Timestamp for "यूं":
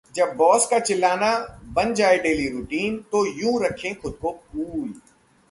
3.25-3.63